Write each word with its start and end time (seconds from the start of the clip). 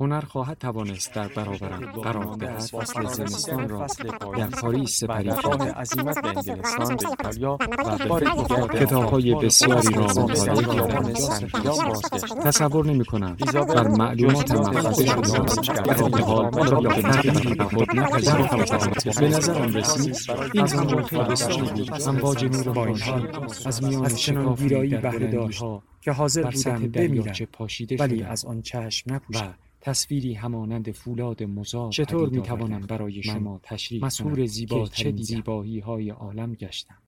هنر 0.00 0.20
خواهد 0.20 0.58
توانست 0.58 1.14
در 1.14 1.28
برابرم 1.28 1.92
قرار 1.92 2.36
دهد 2.36 2.60
فصل 2.60 3.06
زمستان 3.06 3.68
را 3.68 3.86
در 4.36 4.46
پاریس 4.46 4.98
سپری 4.98 5.28
کرده 5.28 5.72
عظیمت 5.72 6.22
به 6.22 6.28
انگلستان 6.28 6.96
به 6.96 7.08
ایتالیا 7.08 7.58
و 7.60 8.08
بار 8.08 8.20
دیگر 8.20 8.66
کتابهای 8.66 9.34
بسیاری 9.34 9.94
را 9.94 10.04
مطالعه 10.04 10.62
کردم 10.62 11.12
تصور 12.44 12.86
نمی 12.86 13.04
کنم 13.04 13.36
بر 13.54 13.88
معلومات 13.88 14.50
محفظه 14.50 15.06
شده 15.06 15.80
در 15.82 16.22
حال 16.22 16.68
را 16.68 16.80
به 16.80 17.02
تغییر 17.02 17.62
خود 17.62 17.96
نپذیرفتم 17.96 19.20
به 19.20 19.28
نظرم 19.28 19.76
رسید. 19.76 20.16
این 20.54 20.66
زمان 20.66 21.02
بسیاری 21.30 21.82
بود 21.82 22.02
امواج 22.08 22.44
نور 22.44 22.68
بانشی 22.72 23.12
از 23.66 23.84
میان 23.84 24.08
شکافی 24.08 24.68
در 24.68 25.00
بلندیها 25.00 25.82
که 26.00 26.12
حاضر 26.12 26.42
بودم 26.42 26.88
بمیرم 26.88 27.34
ولی 27.98 28.22
از 28.22 28.44
آن 28.44 28.62
چشم 28.62 29.14
نپوشم 29.14 29.54
تصویری 29.80 30.34
همانند 30.34 30.90
فولاد 30.90 31.42
مزار 31.42 31.92
چطور 31.92 32.28
می 32.28 32.42
توانم 32.42 32.80
برای 32.80 33.22
شما 33.22 33.60
تشریح 33.62 34.04
مسهور 34.04 34.46
زیبا 34.46 34.86
چه 34.86 35.12
زیبایی 35.16 35.80
های 35.80 36.10
عالم 36.10 36.54
گشتم. 36.54 37.02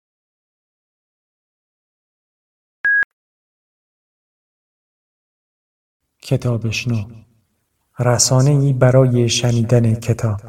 کتابشنو. 6.22 7.24
رسانه 7.98 8.50
ای 8.50 8.72
برای 8.72 9.28
شنیدن 9.28 9.94
کتاب. 9.94 10.40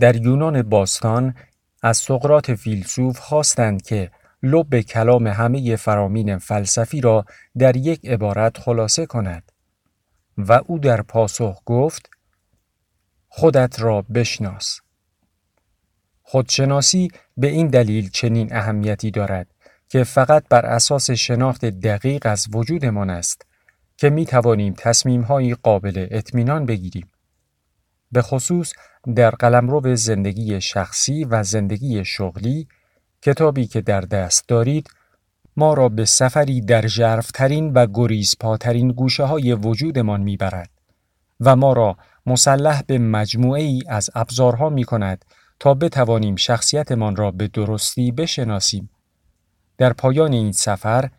در 0.00 0.16
یونان 0.16 0.62
باستان 0.62 1.34
از 1.82 1.96
سقرات 1.96 2.54
فیلسوف 2.54 3.18
خواستند 3.18 3.82
که 3.82 4.10
لب 4.42 4.80
کلام 4.80 5.26
همه 5.26 5.76
فرامین 5.76 6.38
فلسفی 6.38 7.00
را 7.00 7.24
در 7.58 7.76
یک 7.76 8.06
عبارت 8.06 8.58
خلاصه 8.58 9.06
کند 9.06 9.52
و 10.38 10.60
او 10.66 10.78
در 10.78 11.02
پاسخ 11.02 11.62
گفت 11.66 12.10
خودت 13.28 13.80
را 13.80 14.02
بشناس 14.02 14.80
خودشناسی 16.22 17.08
به 17.36 17.46
این 17.46 17.66
دلیل 17.66 18.10
چنین 18.10 18.56
اهمیتی 18.56 19.10
دارد 19.10 19.46
که 19.88 20.04
فقط 20.04 20.44
بر 20.48 20.66
اساس 20.66 21.10
شناخت 21.10 21.64
دقیق 21.64 22.26
از 22.26 22.46
وجودمان 22.52 23.10
است 23.10 23.46
که 23.96 24.10
می 24.10 24.26
توانیم 24.26 24.74
تصمیم 24.78 25.24
قابل 25.62 26.06
اطمینان 26.10 26.66
بگیریم. 26.66 27.08
به 28.12 28.22
خصوص 28.22 28.72
در 29.16 29.30
قلمرو 29.30 29.96
زندگی 29.96 30.60
شخصی 30.60 31.24
و 31.24 31.42
زندگی 31.42 32.04
شغلی 32.04 32.68
کتابی 33.22 33.66
که 33.66 33.80
در 33.80 34.00
دست 34.00 34.48
دارید 34.48 34.90
ما 35.56 35.74
را 35.74 35.88
به 35.88 36.04
سفری 36.04 36.60
در 36.60 36.86
جرفترین 36.86 37.72
و 37.72 37.86
گریزپاترین 37.94 38.88
گوشه 38.88 39.24
های 39.24 39.52
وجودمان 39.52 40.20
می‌برد 40.20 40.70
و 41.40 41.56
ما 41.56 41.72
را 41.72 41.96
مسلح 42.26 42.82
به 42.82 42.98
مجموعه 42.98 43.62
ای 43.62 43.82
از 43.88 44.10
ابزارها 44.14 44.68
می 44.68 44.84
کند 44.84 45.24
تا 45.60 45.74
بتوانیم 45.74 46.36
شخصیتمان 46.36 47.16
را 47.16 47.30
به 47.30 47.48
درستی 47.48 48.12
بشناسیم. 48.12 48.90
در 49.78 49.92
پایان 49.92 50.32
این 50.32 50.52
سفر 50.52 51.10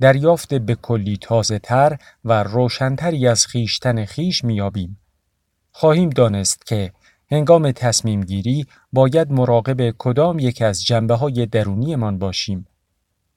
دریافت 0.00 0.54
به 0.54 0.74
کلی 0.74 1.16
تازه 1.16 1.58
تر 1.58 1.98
و 2.24 2.42
روشنتری 2.42 3.28
از 3.28 3.46
خیشتن 3.46 4.04
خیش 4.04 4.44
میابیم. 4.44 5.00
خواهیم 5.72 6.10
دانست 6.10 6.66
که 6.66 6.92
هنگام 7.30 7.72
تصمیم 7.72 8.20
گیری 8.20 8.66
باید 8.92 9.32
مراقب 9.32 9.90
کدام 9.98 10.38
یک 10.38 10.62
از 10.62 10.84
جنبه 10.84 11.14
های 11.14 11.46
درونی 11.46 11.96
من 11.96 12.18
باشیم. 12.18 12.66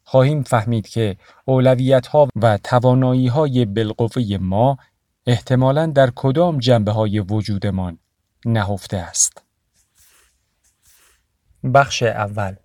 خواهیم 0.03 0.44
فهمید 0.44 0.88
که 0.88 1.18
اولویت 1.46 2.07
ها 2.07 2.28
و 2.35 2.57
توانایی 2.57 3.28
های 3.28 3.66
بالقوه 3.66 4.38
ما 4.41 4.78
احتمالا 5.28 5.85
در 5.85 6.12
کدام 6.16 6.59
جنبه 6.59 6.91
های 6.91 7.19
وجودمان 7.19 7.97
نهفته 8.46 8.97
است. 8.97 9.44
بخش 11.74 12.03
اول 12.03 12.56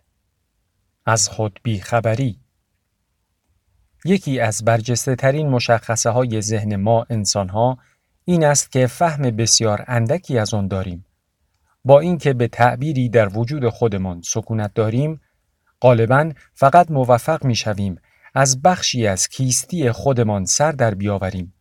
از 1.06 1.28
خود 1.28 1.60
بیخبری 1.62 2.41
یکی 4.04 4.41
از 4.41 4.65
برجسته 4.65 5.16
ترین 5.16 5.48
مشخصه 5.48 6.10
های 6.10 6.41
ذهن 6.41 6.76
ما 6.76 7.06
انسان 7.10 7.48
ها 7.48 7.78
این 8.25 8.44
است 8.44 8.72
که 8.72 8.86
فهم 8.86 9.22
بسیار 9.22 9.84
اندکی 9.88 10.38
از 10.38 10.54
آن 10.54 10.69
داریم. 10.69 11.06
با 11.86 12.00
اینکه 12.00 12.32
به 12.32 12.48
تعبیری 12.48 13.08
در 13.08 13.38
وجود 13.38 13.69
خودمان 13.69 14.22
سکونت 14.24 14.74
داریم 14.74 15.20
غالبا 15.80 16.32
فقط 16.54 16.91
موفق 16.91 17.44
می 17.44 17.54
شویم 17.54 17.97
از 18.34 18.62
بخشی 18.62 19.06
از 19.06 19.28
کیستی 19.28 19.91
خودمان 19.92 20.44
سر 20.44 20.72
در 20.72 20.94
بیاوریم. 20.94 21.54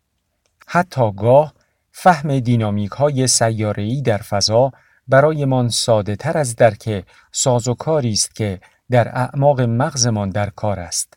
حتی 0.67 1.11
گاه 1.11 1.53
فهم 1.91 2.39
دینامیک 2.39 2.91
های 2.91 3.27
سیاره‌ای 3.27 4.01
در 4.01 4.17
فضا 4.17 4.71
برایمان 5.07 5.69
ساده 5.69 6.15
تر 6.15 6.37
از 6.37 6.55
درک 6.55 7.05
سازوکاری 7.31 8.11
است 8.11 8.35
که 8.35 8.59
در 8.91 9.07
اعماق 9.07 9.61
مغزمان 9.61 10.29
در 10.29 10.49
کار 10.49 10.79
است. 10.79 11.13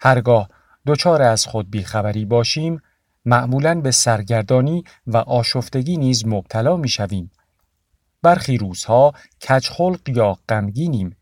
هرگاه 0.00 0.48
دچار 0.86 1.22
از 1.22 1.46
خود 1.46 1.70
بیخبری 1.70 2.24
باشیم 2.24 2.82
معمولا 3.24 3.80
به 3.80 3.90
سرگردانی 3.90 4.84
و 5.06 5.16
آشفتگی 5.16 5.96
نیز 5.96 6.26
مبتلا 6.26 6.76
می 6.76 6.88
شویم 6.88 7.30
برخی 8.22 8.58
روزها 8.58 9.12
کچخلق 9.40 10.08
یا 10.08 10.38
غمگینیم. 10.48 11.16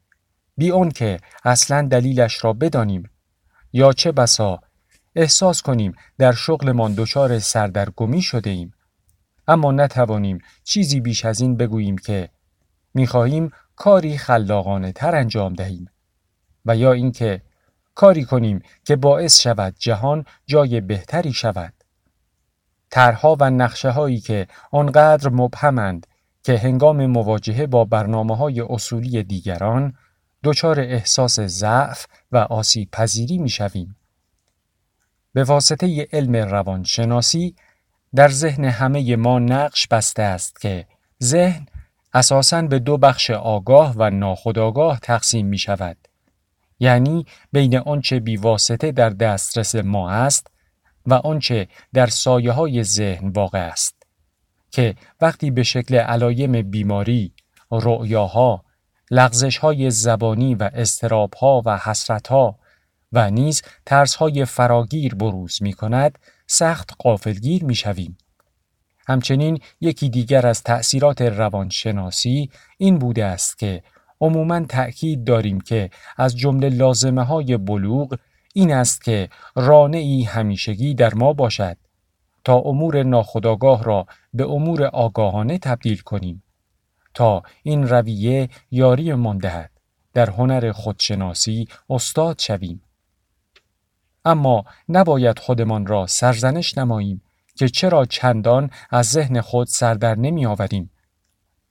بی 0.56 0.72
که 0.94 1.20
اصلا 1.44 1.88
دلیلش 1.88 2.44
را 2.44 2.52
بدانیم. 2.52 3.10
یا 3.72 3.92
چه 3.92 4.12
بسا 4.12 4.60
احساس 5.16 5.62
کنیم 5.62 5.92
در 6.18 6.32
شغلمان 6.32 6.94
دچار 6.94 7.38
سردرگمی 7.38 8.22
شده 8.22 8.50
ایم 8.50 8.74
اما 9.48 9.72
نتوانیم 9.72 10.38
چیزی 10.64 11.00
بیش 11.00 11.24
از 11.24 11.40
این 11.40 11.56
بگوییم 11.56 11.98
که 11.98 12.28
می‌خواهیم 12.94 13.50
کاری 13.76 14.18
خلاقانه 14.18 14.92
تر 14.92 15.14
انجام 15.14 15.52
دهیم. 15.52 15.90
و 16.66 16.76
یا 16.76 16.92
اینکه 16.92 17.42
کاری 17.94 18.24
کنیم 18.24 18.62
که 18.84 18.96
باعث 18.96 19.40
شود 19.40 19.74
جهان 19.78 20.24
جای 20.46 20.80
بهتری 20.80 21.32
شود. 21.32 21.72
طرحها 22.90 23.36
و 23.40 23.50
نقشه 23.50 23.90
هایی 23.90 24.20
که 24.20 24.46
آنقدر 24.70 25.28
مبهمند 25.28 26.06
که 26.46 26.58
هنگام 26.58 27.06
مواجهه 27.06 27.66
با 27.66 27.84
برنامه 27.84 28.36
های 28.36 28.60
اصولی 28.60 29.22
دیگران 29.22 29.94
دچار 30.44 30.80
احساس 30.80 31.40
ضعف 31.40 32.06
و 32.32 32.36
آسیب 32.36 32.90
پذیری 32.90 33.38
می 33.38 33.48
شویم. 33.48 33.96
به 35.32 35.44
واسطه 35.44 36.08
علم 36.12 36.36
روانشناسی 36.36 37.54
در 38.14 38.28
ذهن 38.28 38.64
همه 38.64 39.16
ما 39.16 39.38
نقش 39.38 39.86
بسته 39.88 40.22
است 40.22 40.60
که 40.60 40.86
ذهن 41.22 41.66
اساساً 42.14 42.62
به 42.62 42.78
دو 42.78 42.98
بخش 42.98 43.30
آگاه 43.30 43.94
و 43.96 44.10
ناخودآگاه 44.10 45.00
تقسیم 45.00 45.46
می 45.46 45.58
شود. 45.58 45.96
یعنی 46.78 47.26
بین 47.52 47.78
آنچه 47.78 48.20
بیواسطه 48.20 48.92
در 48.92 49.10
دسترس 49.10 49.74
ما 49.74 50.10
است 50.10 50.46
و 51.06 51.14
آنچه 51.14 51.68
در 51.94 52.06
سایه 52.06 52.52
های 52.52 52.84
ذهن 52.84 53.28
واقع 53.28 53.58
است. 53.58 54.05
که 54.76 54.94
وقتی 55.20 55.50
به 55.50 55.62
شکل 55.62 55.94
علایم 55.94 56.62
بیماری، 56.62 57.32
رؤیاها، 57.70 58.64
لغزشهای 59.10 59.90
زبانی 59.90 60.54
و 60.54 60.70
استرابها 60.74 61.62
و 61.66 61.78
حسرتها 61.78 62.58
و 63.12 63.30
نیز 63.30 63.62
ترسهای 63.86 64.44
فراگیر 64.44 65.14
بروز 65.14 65.62
می 65.62 65.72
کند، 65.72 66.18
سخت 66.46 66.90
قافلگیر 66.98 67.64
می 67.64 67.74
شویم. 67.74 68.18
همچنین 69.08 69.60
یکی 69.80 70.08
دیگر 70.08 70.46
از 70.46 70.62
تأثیرات 70.62 71.22
روانشناسی 71.22 72.50
این 72.78 72.98
بوده 72.98 73.24
است 73.24 73.58
که 73.58 73.82
عموما 74.20 74.60
تأکید 74.60 75.24
داریم 75.24 75.60
که 75.60 75.90
از 76.16 76.36
جمله 76.36 76.68
لازمه 76.68 77.22
های 77.22 77.56
بلوغ 77.56 78.18
این 78.54 78.72
است 78.72 79.04
که 79.04 79.28
رانعی 79.54 80.22
همیشگی 80.22 80.94
در 80.94 81.14
ما 81.14 81.32
باشد 81.32 81.76
تا 82.46 82.56
امور 82.56 83.02
ناخودآگاه 83.02 83.84
را 83.84 84.06
به 84.34 84.44
امور 84.44 84.84
آگاهانه 84.84 85.58
تبدیل 85.58 85.98
کنیم 85.98 86.42
تا 87.14 87.42
این 87.62 87.88
رویه 87.88 88.48
یاری 88.70 89.14
من 89.14 89.38
دهد 89.38 89.70
در 90.14 90.30
هنر 90.30 90.72
خودشناسی 90.72 91.68
استاد 91.90 92.38
شویم 92.38 92.82
اما 94.24 94.64
نباید 94.88 95.38
خودمان 95.38 95.86
را 95.86 96.06
سرزنش 96.06 96.78
نماییم 96.78 97.22
که 97.56 97.68
چرا 97.68 98.04
چندان 98.04 98.70
از 98.90 99.06
ذهن 99.10 99.40
خود 99.40 99.66
سردر 99.66 100.14
نمی 100.14 100.46
آوریم 100.46 100.90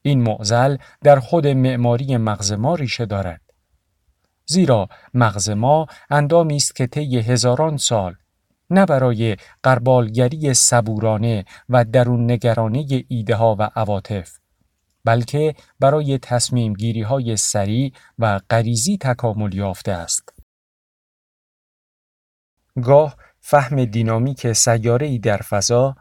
این 0.01 0.23
معزل 0.23 0.77
در 1.03 1.19
خود 1.19 1.47
معماری 1.47 2.17
مغز 2.17 2.51
ما 2.51 2.75
ریشه 2.75 3.05
دارد. 3.05 3.41
زیرا 4.45 4.89
مغز 5.13 5.49
ما 5.49 5.87
اندامی 6.09 6.55
است 6.55 6.75
که 6.75 6.87
طی 6.87 7.19
هزاران 7.19 7.77
سال 7.77 8.15
نه 8.69 8.85
برای 8.85 9.35
قربالگری 9.63 10.53
صبورانه 10.53 11.45
و 11.69 11.85
درون 11.85 12.31
نگرانه 12.31 13.05
ایده 13.07 13.35
ها 13.35 13.55
و 13.59 13.69
عواطف 13.75 14.37
بلکه 15.05 15.55
برای 15.79 16.17
تصمیم 16.17 16.73
گیری 16.73 17.01
های 17.01 17.37
سریع 17.37 17.91
و 18.19 18.39
غریزی 18.49 18.97
تکامل 18.97 19.53
یافته 19.53 19.91
است. 19.91 20.33
گاه 22.83 23.15
فهم 23.39 23.85
دینامیک 23.85 24.53
سیاره 24.53 25.17
در 25.17 25.37
فضا 25.37 25.95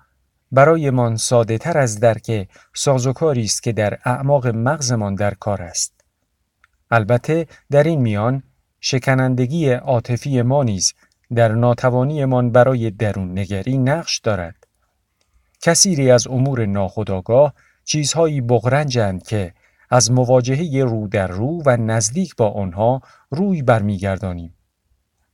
برایمان 0.52 1.16
ساده 1.16 1.58
تر 1.58 1.78
از 1.78 2.00
درک 2.00 2.48
سازوکاری 2.74 3.44
است 3.44 3.62
که 3.62 3.72
در 3.72 3.98
اعماق 4.04 4.46
مغزمان 4.46 5.14
در 5.14 5.34
کار 5.34 5.62
است. 5.62 6.04
البته 6.90 7.46
در 7.70 7.82
این 7.82 8.00
میان 8.00 8.42
شکنندگی 8.80 9.70
عاطفی 9.72 10.42
ما 10.42 10.62
نیز 10.62 10.94
در 11.34 11.48
ناتوانیمان 11.48 12.50
برای 12.50 12.90
درون 12.90 13.38
نگری 13.38 13.78
نقش 13.78 14.18
دارد. 14.18 14.66
کثیری 15.62 16.10
از 16.10 16.26
امور 16.26 16.66
ناخودآگاه 16.66 17.54
چیزهایی 17.84 18.40
بغرنجند 18.40 19.22
که 19.22 19.54
از 19.90 20.10
مواجهه 20.10 20.84
رو 20.84 21.08
در 21.08 21.26
رو 21.26 21.62
و 21.66 21.76
نزدیک 21.76 22.36
با 22.36 22.50
آنها 22.50 23.02
روی 23.30 23.62
برمیگردانیم. 23.62 24.54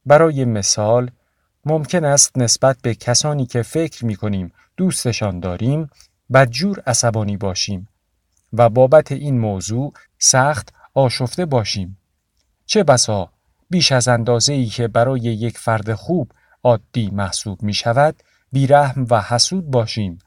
برای 0.06 0.44
مثال 0.44 1.10
ممکن 1.64 2.04
است 2.04 2.38
نسبت 2.38 2.76
به 2.82 2.94
کسانی 2.94 3.46
که 3.46 3.62
فکر 3.62 4.04
می 4.04 4.16
کنیم 4.16 4.52
دوستشان 4.76 5.40
داریم 5.40 5.90
بدجور 6.32 6.82
عصبانی 6.86 7.36
باشیم 7.36 7.88
و 8.52 8.68
بابت 8.68 9.12
این 9.12 9.38
موضوع 9.38 9.92
سخت 10.18 10.72
آشفته 10.94 11.46
باشیم. 11.46 11.98
چه 12.66 12.84
بسا 12.84 13.32
بیش 13.70 13.92
از 13.92 14.08
اندازه 14.08 14.52
ای 14.52 14.66
که 14.66 14.88
برای 14.88 15.20
یک 15.20 15.58
فرد 15.58 15.94
خوب 15.94 16.32
عادی 16.62 17.10
محسوب 17.10 17.62
می 17.62 17.74
شود 17.74 18.16
بیرحم 18.52 19.06
و 19.10 19.22
حسود 19.22 19.70
باشیم. 19.70 20.18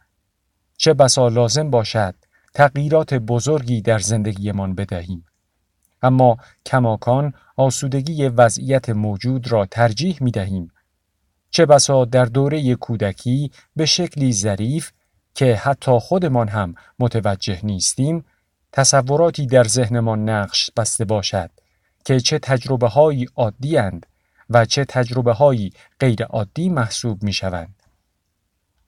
چه 0.77 0.93
بسا 0.93 1.27
لازم 1.27 1.69
باشد 1.69 2.15
تغییرات 2.53 3.13
بزرگی 3.13 3.81
در 3.81 3.99
زندگیمان 3.99 4.75
بدهیم. 4.75 5.25
اما 6.01 6.37
کماکان 6.65 7.33
آسودگی 7.57 8.27
وضعیت 8.27 8.89
موجود 8.89 9.51
را 9.51 9.65
ترجیح 9.65 10.17
می 10.21 10.31
دهیم 10.31 10.71
چه 11.49 11.65
بسا 11.65 12.05
در 12.05 12.25
دوره 12.25 12.75
کودکی 12.75 13.51
به 13.75 13.85
شکلی 13.85 14.33
ظریف 14.33 14.91
که 15.35 15.55
حتی 15.55 15.99
خودمان 15.99 16.47
هم 16.47 16.75
متوجه 16.99 17.59
نیستیم 17.63 18.25
تصوراتی 18.71 19.45
در 19.47 19.63
ذهنمان 19.63 20.29
نقش 20.29 20.71
بسته 20.77 21.05
باشد 21.05 21.49
که 22.05 22.19
چه 22.19 22.39
تجربه 22.39 22.87
هایی 22.87 23.25
عادی 23.35 23.77
اند 23.77 24.05
و 24.49 24.65
چه 24.65 24.85
تجربه 24.85 25.33
هایی 25.33 25.73
غیر 25.99 26.23
عادی 26.23 26.69
محسوب 26.69 27.23
می 27.23 27.33
شوند. 27.33 27.75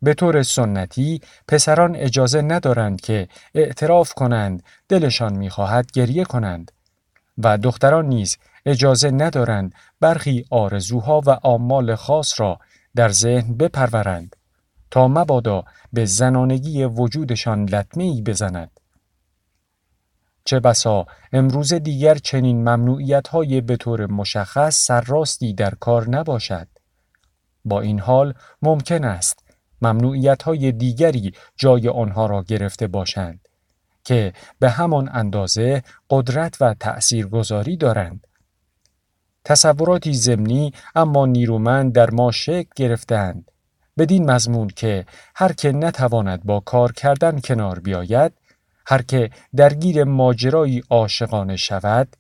به 0.02 0.14
طور 0.14 0.44
سنتی 0.44 1.22
پسران 1.48 1.96
اجازه 1.96 2.42
ندارند 2.42 3.02
که 3.02 3.28
اعتراف 3.56 4.14
کنند 4.14 4.64
دلشان 4.90 5.38
می‌خواهد 5.38 5.92
گریه 5.92 6.24
کنند 6.24 6.72
و 7.38 7.58
دختران 7.58 8.06
نیز 8.06 8.38
اجازه 8.66 9.12
ندارند 9.12 9.74
برخی 10.00 10.46
آرزوها 10.50 11.22
و 11.26 11.30
آمال 11.30 11.96
خاص 11.96 12.40
را 12.40 12.60
در 12.96 13.10
ذهن 13.10 13.54
بپرورند 13.58 14.36
تا 14.92 15.08
مبادا 15.08 15.64
به 15.94 16.06
زنانگی 16.06 16.84
وجودشان 16.84 17.66
لطمه 17.66 18.04
ای 18.04 18.22
بزند. 18.22 18.80
چه 20.46 20.60
بسا 20.60 21.06
امروز 21.34 21.74
دیگر 21.74 22.16
چنین 22.16 22.58
ممنوعیت 22.58 23.28
های 23.28 23.62
به 23.62 23.78
طور 23.78 24.06
مشخص 24.06 24.86
سرراستی 24.86 25.54
در 25.54 25.74
کار 25.76 26.10
نباشد. 26.10 26.68
با 27.66 27.82
این 27.82 28.00
حال 28.00 28.34
ممکن 28.62 29.04
است 29.04 29.44
ممنوعیت 29.82 30.44
های 30.44 30.72
دیگری 30.72 31.34
جای 31.56 31.90
آنها 31.90 32.26
را 32.26 32.44
گرفته 32.44 32.88
باشند 32.88 33.48
که 34.04 34.34
به 34.60 34.70
همان 34.70 35.10
اندازه 35.14 35.84
قدرت 36.10 36.62
و 36.62 36.74
تأثیرگذاری 36.74 37.78
دارند. 37.78 38.28
تصوراتی 39.44 40.14
زمینی 40.14 40.74
اما 40.96 41.26
نیرومند 41.26 41.94
در 41.94 42.10
ما 42.10 42.32
شکل 42.32 42.70
گرفتند 42.76 43.52
بدین 43.98 44.32
مضمون 44.32 44.68
که 44.68 45.06
هر 45.36 45.54
که 45.54 45.72
نتواند 45.72 46.44
با 46.44 46.60
کار 46.60 46.92
کردن 46.92 47.40
کنار 47.40 47.80
بیاید 47.80 48.34
هر 48.88 49.02
که 49.02 49.30
درگیر 49.56 50.04
ماجرایی 50.04 50.84
عاشقانه 50.90 51.56
شود 51.56 52.16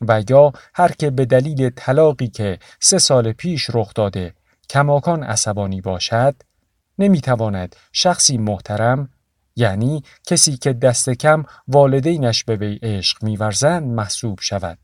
و 0.00 0.22
یا 0.28 0.52
هر 0.74 0.92
که 0.92 1.10
به 1.10 1.24
دلیل 1.24 1.70
طلاقی 1.70 2.28
که 2.28 2.58
سه 2.80 2.98
سال 2.98 3.32
پیش 3.32 3.70
رخ 3.74 3.94
داده 3.94 4.34
کماکان 4.70 5.22
عصبانی 5.22 5.80
باشد 5.80 6.34
نمی‌تواند 6.98 7.76
شخصی 7.92 8.38
محترم 8.38 9.08
یعنی 9.56 10.02
کسی 10.26 10.56
که 10.56 10.72
دست 10.72 11.10
کم 11.10 11.44
والدینش 11.68 12.44
به 12.44 12.56
وی 12.56 12.78
عشق 12.82 13.24
میورزند 13.24 13.88
محسوب 13.88 14.38
شود. 14.40 14.78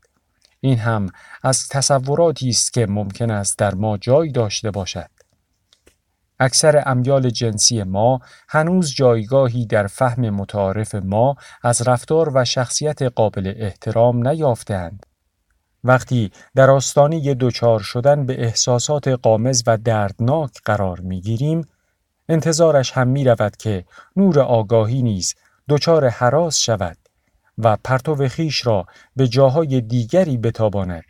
این 0.61 0.77
هم 0.77 1.09
از 1.43 1.67
تصوراتی 1.67 2.49
است 2.49 2.73
که 2.73 2.85
ممکن 2.85 3.31
است 3.31 3.57
در 3.57 3.75
ما 3.75 3.97
جای 3.97 4.31
داشته 4.31 4.71
باشد. 4.71 5.09
اکثر 6.39 6.83
امیال 6.85 7.29
جنسی 7.29 7.83
ما 7.83 8.19
هنوز 8.49 8.93
جایگاهی 8.95 9.65
در 9.65 9.87
فهم 9.87 10.29
متعارف 10.29 10.95
ما 10.95 11.35
از 11.63 11.87
رفتار 11.87 12.31
و 12.33 12.45
شخصیت 12.45 13.01
قابل 13.01 13.53
احترام 13.57 14.27
نیافتند. 14.27 15.05
وقتی 15.83 16.31
در 16.55 16.69
آستانه 16.69 17.33
دچار 17.33 17.79
شدن 17.79 18.25
به 18.25 18.43
احساسات 18.43 19.07
قامز 19.07 19.63
و 19.67 19.77
دردناک 19.77 20.51
قرار 20.65 20.99
می 20.99 21.21
گیریم، 21.21 21.65
انتظارش 22.29 22.91
هم 22.91 23.07
می 23.07 23.23
رود 23.23 23.57
که 23.57 23.85
نور 24.15 24.39
آگاهی 24.39 25.01
نیز 25.01 25.35
دچار 25.69 26.07
حراس 26.07 26.57
شود 26.57 26.97
و 27.57 27.77
پرتو 27.83 28.27
خیش 28.27 28.65
را 28.65 28.85
به 29.15 29.27
جاهای 29.27 29.81
دیگری 29.81 30.37
بتاباند. 30.37 31.03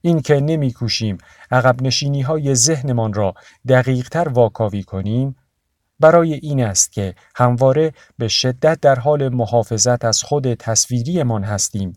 این 0.00 0.20
که 0.20 0.40
نمی 0.40 0.72
کوشیم 0.72 1.18
عقب 1.50 1.82
نشینی 1.82 2.22
های 2.22 2.54
ذهنمان 2.54 3.12
را 3.12 3.34
دقیق 3.68 4.08
تر 4.08 4.28
واکاوی 4.28 4.82
کنیم 4.82 5.36
برای 6.00 6.34
این 6.34 6.64
است 6.64 6.92
که 6.92 7.14
همواره 7.34 7.92
به 8.18 8.28
شدت 8.28 8.80
در 8.80 8.94
حال 8.94 9.28
محافظت 9.28 10.04
از 10.04 10.22
خود 10.22 10.54
تصویریمان 10.54 11.44
هستیم 11.44 11.92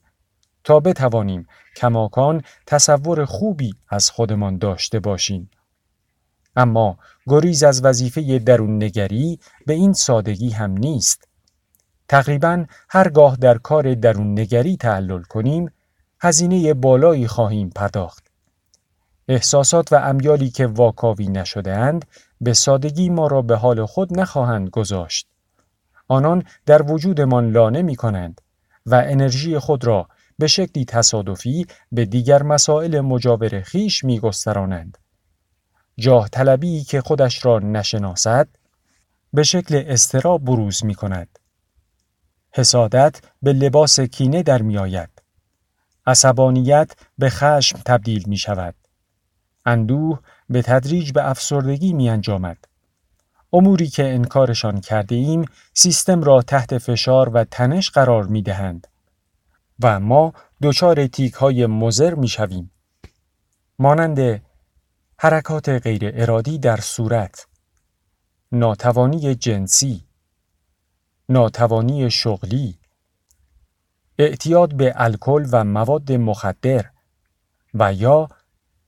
تا 0.63 0.79
بتوانیم 0.79 1.47
کماکان 1.75 2.41
تصور 2.67 3.25
خوبی 3.25 3.73
از 3.89 4.09
خودمان 4.09 4.57
داشته 4.57 4.99
باشیم. 4.99 5.49
اما 6.55 6.97
گریز 7.27 7.63
از 7.63 7.85
وظیفه 7.85 8.39
درون 8.39 8.83
نگری 8.83 9.39
به 9.65 9.73
این 9.73 9.93
سادگی 9.93 10.49
هم 10.49 10.71
نیست. 10.71 11.27
تقریبا 12.07 12.65
هرگاه 12.89 13.35
در 13.35 13.57
کار 13.57 13.93
درون 13.93 14.39
نگری 14.39 14.77
تعلل 14.77 15.21
کنیم 15.21 15.71
هزینه 16.21 16.73
بالایی 16.73 17.27
خواهیم 17.27 17.69
پرداخت. 17.69 18.27
احساسات 19.27 19.93
و 19.93 19.95
امیالی 19.95 20.49
که 20.49 20.67
واکاوی 20.67 21.27
نشدهاند 21.27 22.05
به 22.41 22.53
سادگی 22.53 23.09
ما 23.09 23.27
را 23.27 23.41
به 23.41 23.55
حال 23.55 23.85
خود 23.85 24.19
نخواهند 24.19 24.69
گذاشت. 24.69 25.27
آنان 26.07 26.43
در 26.65 26.91
وجودمان 26.91 27.51
لانه 27.51 27.81
می 27.81 27.95
کنند 27.95 28.41
و 28.85 29.03
انرژی 29.05 29.59
خود 29.59 29.85
را 29.85 30.07
به 30.39 30.47
شکلی 30.47 30.85
تصادفی 30.85 31.65
به 31.91 32.05
دیگر 32.05 32.43
مسائل 32.43 32.99
مجاور 32.99 33.61
خیش 33.61 34.03
می 34.03 34.19
گسترانند. 34.19 34.97
جاه 35.97 36.29
طلبی 36.29 36.83
که 36.83 37.01
خودش 37.01 37.45
را 37.45 37.59
نشناسد 37.59 38.47
به 39.33 39.43
شکل 39.43 39.83
استراب 39.87 40.45
بروز 40.45 40.85
می 40.85 40.95
کند. 40.95 41.39
حسادت 42.53 43.21
به 43.41 43.53
لباس 43.53 43.99
کینه 43.99 44.43
در 44.43 44.61
می 44.61 44.77
آید. 44.77 45.20
عصبانیت 46.11 46.91
به 47.17 47.29
خشم 47.29 47.79
تبدیل 47.85 48.23
می 48.27 48.37
شود. 48.37 48.75
اندوه 49.65 50.19
به 50.49 50.61
تدریج 50.61 51.11
به 51.11 51.29
افسردگی 51.29 51.93
می 51.93 52.09
انجامد. 52.09 52.57
اموری 53.53 53.87
که 53.87 54.13
انکارشان 54.13 54.81
کرده 54.81 55.15
ایم 55.15 55.45
سیستم 55.73 56.23
را 56.23 56.41
تحت 56.41 56.77
فشار 56.77 57.29
و 57.29 57.43
تنش 57.43 57.89
قرار 57.89 58.23
می 58.27 58.41
دهند 58.41 58.87
و 59.83 59.99
ما 59.99 60.33
دچار 60.61 61.07
تیک 61.07 61.33
های 61.33 61.65
مزر 61.65 62.13
می 62.13 62.27
شویم. 62.27 62.71
مانند 63.79 64.41
حرکات 65.19 65.69
غیر 65.69 66.11
ارادی 66.13 66.59
در 66.59 66.77
صورت 66.77 67.47
ناتوانی 68.51 69.35
جنسی 69.35 70.03
ناتوانی 71.29 72.11
شغلی 72.11 72.80
اعتیاد 74.21 74.73
به 74.73 74.93
الکل 74.95 75.47
و 75.51 75.63
مواد 75.63 76.11
مخدر 76.11 76.85
و 77.73 77.93
یا 77.93 78.27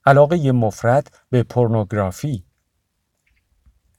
علاقه 0.05 0.51
مفرد 0.51 1.11
به 1.29 1.43
پورنوگرافی 1.43 2.43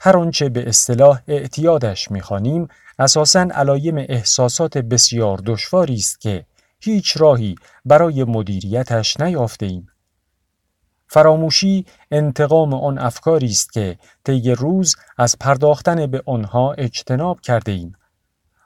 هر 0.00 0.16
آنچه 0.16 0.48
به 0.48 0.68
اصطلاح 0.68 1.20
اعتیادش 1.28 2.10
می‌خوانیم 2.10 2.68
اساساً 2.98 3.40
علایم 3.40 3.96
احساسات 3.98 4.78
بسیار 4.78 5.42
دشواری 5.46 5.94
است 5.94 6.20
که 6.20 6.46
هیچ 6.80 7.16
راهی 7.16 7.54
برای 7.84 8.24
مدیریتش 8.24 9.20
نیافته 9.20 9.66
ایم. 9.66 9.86
فراموشی 11.08 11.86
انتقام 12.10 12.74
آن 12.74 12.98
افکاری 12.98 13.46
است 13.50 13.72
که 13.72 13.98
طی 14.24 14.50
روز 14.50 14.96
از 15.18 15.36
پرداختن 15.40 16.06
به 16.06 16.22
آنها 16.26 16.72
اجتناب 16.72 17.40
کرده 17.40 17.72
ایم. 17.72 17.92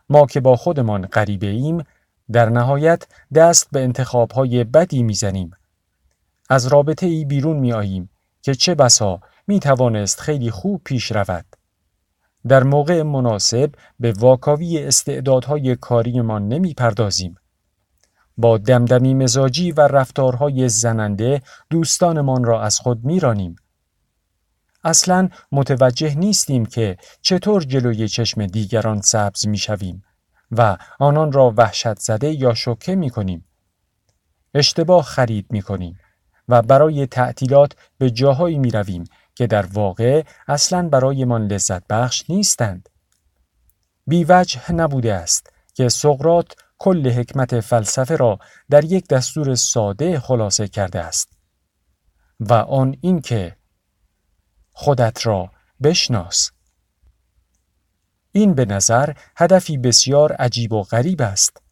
ما 0.09 0.27
که 0.27 0.41
با 0.41 0.57
خودمان 0.57 1.07
غریبه 1.07 1.47
ایم 1.47 1.85
در 2.33 2.49
نهایت 2.49 3.07
دست 3.35 3.69
به 3.73 3.83
انتخابهای 3.83 4.65
بدی 4.65 5.03
می‌زنیم. 5.03 5.51
از 6.51 6.67
رابطه 6.67 7.07
ای 7.07 7.25
بیرون 7.25 7.57
می 7.57 7.73
آییم 7.73 8.11
که 8.43 8.55
چه 8.55 8.75
بسا 8.75 9.21
می 9.47 9.61
توانست 9.61 10.21
خیلی 10.21 10.51
خوب 10.51 10.81
پیش 10.85 11.13
رود. 11.13 11.45
در 12.49 12.63
موقع 12.63 13.03
مناسب 13.03 13.71
به 14.01 14.13
واکاوی 14.13 14.85
استعدادهای 14.85 15.77
کاریمان 15.77 16.49
نمی 16.49 16.75
پردازیم. 16.75 17.37
با 18.37 18.59
دمدمی 18.59 19.15
مزاجی 19.15 19.73
و 19.73 19.81
رفتارهای 19.81 20.69
زننده 20.69 21.43
دوستانمان 21.71 22.45
را 22.45 22.63
از 22.63 22.79
خود 22.79 23.05
میرانیم. 23.05 23.57
اصلا 24.85 25.29
متوجه 25.53 26.15
نیستیم 26.15 26.67
که 26.67 26.97
چطور 27.23 27.63
جلوی 27.63 28.09
چشم 28.09 28.47
دیگران 28.47 29.01
سبز 29.01 29.47
می‌شویم 29.47 30.05
و 30.51 30.77
آنان 30.99 31.33
را 31.33 31.55
وحشت 31.57 31.99
زده 31.99 32.31
یا 32.31 32.55
شوکه 32.55 32.95
می 32.95 33.11
کنیم. 33.11 33.45
اشتباه 34.55 35.05
خرید 35.05 35.47
می 35.51 35.63
کنیم 35.63 35.99
و 36.49 36.63
برای 36.63 37.07
تعطیلات 37.07 37.73
به 37.99 38.11
جاهایی 38.11 38.59
می 38.59 38.71
رویم 38.71 39.05
که 39.35 39.47
در 39.47 39.67
واقع 39.67 40.23
اصلا 40.49 40.89
برایمان 40.89 41.47
لذت 41.47 41.87
بخش 41.87 42.31
نیستند. 42.31 42.89
بیوجه 44.07 44.73
نبوده 44.73 45.15
است 45.15 45.53
که 45.75 45.89
سقرات 45.89 46.55
کل 46.79 47.11
حکمت 47.11 47.61
فلسفه 47.61 48.17
را 48.17 48.39
در 48.71 48.85
یک 48.85 49.09
دستور 49.09 49.55
ساده 49.55 50.21
خلاصه 50.21 50.69
کرده 50.69 51.01
است 51.01 51.39
و 52.41 52.53
آن 52.53 52.97
اینکه 53.01 53.57
خودت 54.73 55.27
را 55.27 55.51
بشناس 55.83 56.51
این 58.33 58.55
به 58.55 58.65
نظر 58.65 59.13
هدفی 59.37 59.79
بسیار 59.79 60.33
عجیب 60.33 60.73
و 60.73 60.83
غریب 60.83 61.23
است 61.23 61.63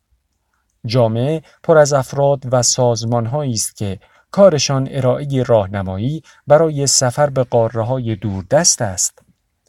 جامعه 0.87 1.43
پر 1.63 1.79
از 1.79 1.93
افراد 1.93 2.53
و 2.53 2.63
سازمانهایی 2.63 3.53
است 3.53 3.77
که 3.77 3.99
کارشان 4.31 4.89
ارائه 4.91 5.43
راهنمایی 5.43 6.23
برای 6.47 6.87
سفر 6.87 7.31
به 7.31 7.45
قاره 7.45 7.83
های 7.83 8.17
دوردست 8.17 8.83
است 8.83 9.19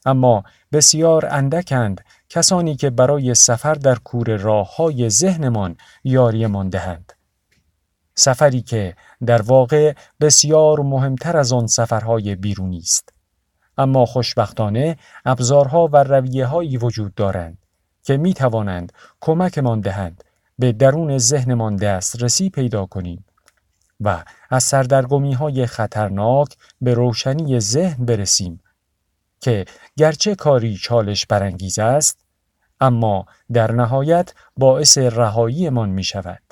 اما 0.05 0.43
بسیار 0.71 1.25
اندکند 1.25 2.01
کسانی 2.29 2.75
که 2.75 2.89
برای 2.89 3.35
سفر 3.35 3.73
در 3.73 3.95
کور 3.95 4.37
راه 4.37 4.75
های 4.75 5.09
ذهنمان 5.09 5.77
یاریمان 6.03 6.69
دهند. 6.69 7.13
سفری 8.15 8.61
که 8.61 8.95
در 9.25 9.41
واقع 9.41 9.93
بسیار 10.21 10.79
مهمتر 10.79 11.37
از 11.37 11.53
آن 11.53 11.67
سفرهای 11.67 12.35
بیرونی 12.35 12.79
است. 12.79 13.16
اما 13.77 14.05
خوشبختانه 14.05 14.97
ابزارها 15.25 15.89
و 15.93 15.97
رویه 15.97 16.45
هایی 16.45 16.77
وجود 16.77 17.15
دارند 17.15 17.57
که 18.03 18.17
می 18.17 18.33
توانند 18.33 18.93
کمکمان 19.21 19.79
دهند 19.79 20.23
به 20.59 20.71
درون 20.71 21.17
ذهنمان 21.17 21.75
دسترسی 21.75 22.49
پیدا 22.49 22.85
کنیم 22.85 23.25
و 24.01 24.23
از 24.49 24.63
سردرگمی 24.63 25.33
های 25.33 25.65
خطرناک 25.65 26.57
به 26.81 26.93
روشنی 26.93 27.59
ذهن 27.59 28.05
برسیم 28.05 28.59
که 29.39 29.65
گرچه 29.97 30.35
کاری 30.35 30.77
چالش 30.77 31.25
برانگیز 31.25 31.79
است 31.79 32.19
اما 32.81 33.25
در 33.53 33.71
نهایت 33.71 34.33
باعث 34.57 34.97
رهاییمان 34.97 35.89
می 35.89 36.03
شود. 36.03 36.46